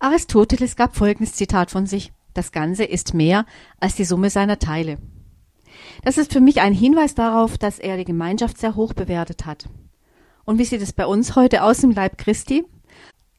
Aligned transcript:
Aristoteles 0.00 0.76
gab 0.76 0.96
folgendes 0.96 1.34
Zitat 1.34 1.70
von 1.70 1.86
sich. 1.86 2.12
Das 2.32 2.52
Ganze 2.52 2.84
ist 2.84 3.12
mehr 3.12 3.44
als 3.80 3.96
die 3.96 4.04
Summe 4.04 4.30
seiner 4.30 4.58
Teile. 4.58 4.96
Das 6.04 6.16
ist 6.16 6.32
für 6.32 6.40
mich 6.40 6.62
ein 6.62 6.72
Hinweis 6.72 7.14
darauf, 7.14 7.58
dass 7.58 7.78
er 7.78 7.98
die 7.98 8.06
Gemeinschaft 8.06 8.56
sehr 8.56 8.76
hoch 8.76 8.94
bewertet 8.94 9.44
hat. 9.44 9.68
Und 10.46 10.58
wie 10.58 10.64
sieht 10.64 10.80
es 10.80 10.94
bei 10.94 11.04
uns 11.04 11.36
heute 11.36 11.62
aus 11.62 11.84
im 11.84 11.90
Leib 11.90 12.16
Christi? 12.16 12.64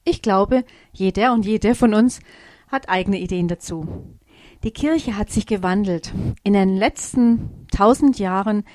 Ich 0.04 0.22
glaube, 0.22 0.64
jeder 0.94 1.34
und 1.34 1.46
jede 1.46 1.74
von 1.74 1.96
uns 1.96 2.20
hat 2.68 2.90
eigene 2.90 3.20
Ideen 3.20 3.48
dazu. 3.48 4.18
Die 4.64 4.72
Kirche 4.72 5.18
hat 5.18 5.32
sich 5.32 5.48
gewandelt. 5.48 6.14
In 6.44 6.54
den 6.54 6.78
letzten 6.78 7.66
tausend 7.72 8.20
Jahren, 8.20 8.66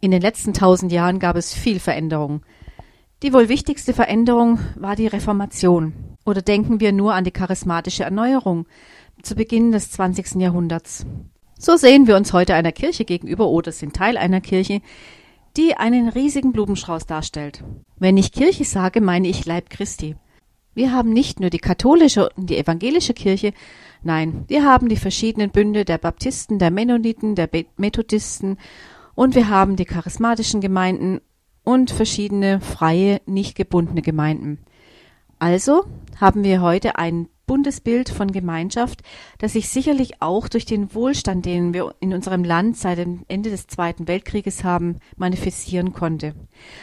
in 0.00 0.10
den 0.10 0.20
letzten 0.20 0.52
tausend 0.52 0.92
Jahren 0.92 1.18
gab 1.18 1.36
es 1.36 1.54
viel 1.54 1.80
Veränderung. 1.80 2.42
Die 3.22 3.32
wohl 3.32 3.48
wichtigste 3.48 3.94
Veränderung 3.94 4.58
war 4.76 4.94
die 4.94 5.06
Reformation. 5.06 6.09
Oder 6.24 6.42
denken 6.42 6.80
wir 6.80 6.92
nur 6.92 7.14
an 7.14 7.24
die 7.24 7.30
charismatische 7.30 8.04
Erneuerung 8.04 8.66
zu 9.22 9.34
Beginn 9.34 9.72
des 9.72 9.90
20. 9.90 10.36
Jahrhunderts. 10.36 11.06
So 11.58 11.76
sehen 11.76 12.06
wir 12.06 12.16
uns 12.16 12.32
heute 12.32 12.54
einer 12.54 12.72
Kirche 12.72 13.04
gegenüber 13.04 13.48
oder 13.48 13.72
sind 13.72 13.94
Teil 13.94 14.16
einer 14.16 14.40
Kirche, 14.40 14.80
die 15.56 15.74
einen 15.74 16.08
riesigen 16.08 16.52
Blumenstrauß 16.52 17.06
darstellt. 17.06 17.64
Wenn 17.98 18.16
ich 18.16 18.32
Kirche 18.32 18.64
sage, 18.64 19.00
meine 19.00 19.28
ich 19.28 19.44
Leib 19.44 19.68
Christi. 19.70 20.16
Wir 20.74 20.92
haben 20.92 21.12
nicht 21.12 21.40
nur 21.40 21.50
die 21.50 21.58
katholische 21.58 22.30
und 22.30 22.48
die 22.48 22.56
evangelische 22.56 23.12
Kirche, 23.12 23.52
nein, 24.02 24.44
wir 24.46 24.64
haben 24.64 24.88
die 24.88 24.96
verschiedenen 24.96 25.50
Bünde 25.50 25.84
der 25.84 25.98
Baptisten, 25.98 26.58
der 26.58 26.70
Mennoniten, 26.70 27.34
der 27.34 27.48
Methodisten 27.76 28.56
und 29.14 29.34
wir 29.34 29.48
haben 29.48 29.76
die 29.76 29.84
charismatischen 29.84 30.60
Gemeinden 30.60 31.20
und 31.64 31.90
verschiedene 31.90 32.60
freie, 32.60 33.20
nicht 33.26 33.56
gebundene 33.56 34.00
Gemeinden. 34.00 34.60
Also 35.40 35.86
haben 36.20 36.44
wir 36.44 36.60
heute 36.60 36.96
ein 36.96 37.26
buntes 37.46 37.80
Bild 37.80 38.10
von 38.10 38.30
Gemeinschaft, 38.30 39.02
das 39.38 39.54
sich 39.54 39.70
sicherlich 39.70 40.20
auch 40.20 40.48
durch 40.48 40.66
den 40.66 40.94
Wohlstand, 40.94 41.46
den 41.46 41.72
wir 41.72 41.94
in 41.98 42.12
unserem 42.12 42.44
Land 42.44 42.76
seit 42.76 42.98
dem 42.98 43.24
Ende 43.26 43.48
des 43.48 43.66
Zweiten 43.66 44.06
Weltkrieges 44.06 44.64
haben, 44.64 44.98
manifestieren 45.16 45.94
konnte. 45.94 46.34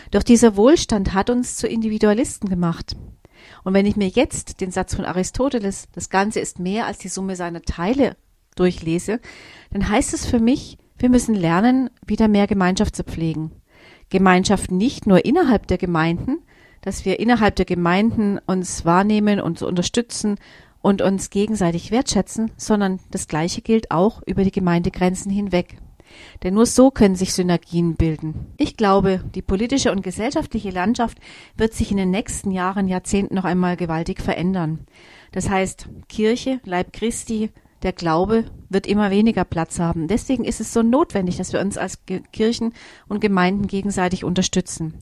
Doch 0.09 0.23
dieser 0.23 0.57
Wohlstand 0.57 1.13
hat 1.13 1.29
uns 1.29 1.55
zu 1.55 1.67
Individualisten 1.67 2.49
gemacht. 2.49 2.97
Und 3.63 3.75
wenn 3.75 3.85
ich 3.85 3.95
mir 3.95 4.07
jetzt 4.07 4.59
den 4.59 4.71
Satz 4.71 4.95
von 4.95 5.05
Aristoteles, 5.05 5.87
das 5.93 6.09
Ganze 6.09 6.39
ist 6.39 6.59
mehr 6.59 6.87
als 6.87 6.97
die 6.97 7.09
Summe 7.09 7.35
seiner 7.35 7.61
Teile, 7.61 8.17
durchlese, 8.55 9.19
dann 9.69 9.87
heißt 9.87 10.15
es 10.15 10.25
für 10.25 10.39
mich, 10.39 10.79
wir 10.97 11.09
müssen 11.09 11.35
lernen, 11.35 11.91
wieder 12.07 12.27
mehr 12.27 12.47
Gemeinschaft 12.47 12.95
zu 12.95 13.03
pflegen. 13.03 13.51
Gemeinschaft 14.09 14.71
nicht 14.71 15.05
nur 15.05 15.25
innerhalb 15.25 15.67
der 15.67 15.77
Gemeinden, 15.77 16.39
dass 16.81 17.05
wir 17.05 17.19
innerhalb 17.19 17.55
der 17.55 17.65
Gemeinden 17.65 18.39
uns 18.45 18.85
wahrnehmen 18.85 19.39
und 19.39 19.61
unterstützen 19.61 20.37
und 20.81 21.01
uns 21.01 21.29
gegenseitig 21.29 21.91
wertschätzen, 21.91 22.51
sondern 22.57 22.99
das 23.11 23.27
Gleiche 23.27 23.61
gilt 23.61 23.91
auch 23.91 24.21
über 24.25 24.43
die 24.43 24.51
Gemeindegrenzen 24.51 25.31
hinweg. 25.31 25.77
Denn 26.43 26.53
nur 26.53 26.65
so 26.65 26.91
können 26.91 27.15
sich 27.15 27.33
Synergien 27.33 27.95
bilden. 27.95 28.47
Ich 28.57 28.77
glaube, 28.77 29.23
die 29.35 29.41
politische 29.41 29.91
und 29.91 30.03
gesellschaftliche 30.03 30.69
Landschaft 30.69 31.17
wird 31.55 31.73
sich 31.73 31.91
in 31.91 31.97
den 31.97 32.11
nächsten 32.11 32.51
Jahren, 32.51 32.87
Jahrzehnten 32.87 33.35
noch 33.35 33.43
einmal 33.43 33.75
gewaltig 33.75 34.21
verändern. 34.21 34.85
Das 35.31 35.49
heißt, 35.49 35.89
Kirche, 36.07 36.59
Leib 36.63 36.93
Christi, 36.93 37.51
der 37.83 37.93
Glaube 37.93 38.45
wird 38.69 38.87
immer 38.87 39.11
weniger 39.11 39.43
Platz 39.43 39.79
haben. 39.79 40.07
Deswegen 40.07 40.45
ist 40.45 40.61
es 40.61 40.73
so 40.73 40.81
notwendig, 40.81 41.37
dass 41.37 41.53
wir 41.53 41.59
uns 41.59 41.77
als 41.77 41.99
Kirchen 42.31 42.73
und 43.07 43.21
Gemeinden 43.21 43.67
gegenseitig 43.67 44.23
unterstützen. 44.23 44.95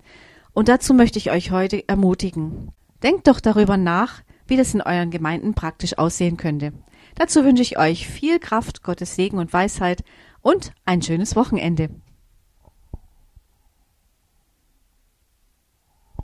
Und 0.55 0.69
dazu 0.69 0.93
möchte 0.93 1.19
ich 1.19 1.31
euch 1.31 1.51
heute 1.51 1.87
ermutigen. 1.87 2.71
Denkt 3.03 3.27
doch 3.27 3.41
darüber 3.41 3.75
nach, 3.75 4.21
wie 4.47 4.55
das 4.55 4.73
in 4.73 4.81
euren 4.81 5.11
Gemeinden 5.11 5.53
praktisch 5.53 5.97
aussehen 5.97 6.37
könnte. 6.37 6.71
Dazu 7.15 7.43
wünsche 7.43 7.61
ich 7.61 7.77
euch 7.77 8.07
viel 8.07 8.39
Kraft, 8.39 8.81
Gottes 8.81 9.15
Segen 9.15 9.37
und 9.37 9.51
Weisheit 9.51 10.03
und 10.41 10.71
ein 10.85 11.01
schönes 11.01 11.35
Wochenende. 11.35 11.89